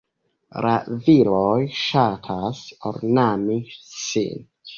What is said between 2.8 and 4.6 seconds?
ornami sin.